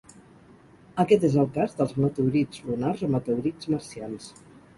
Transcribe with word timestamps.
Aquest 1.03 1.27
és 1.29 1.37
el 1.43 1.49
cas 1.57 1.75
dels 1.81 1.93
meteorits 2.05 2.65
lunars 2.71 3.05
o 3.09 3.11
meteorits 3.19 3.71
marcians. 3.77 4.33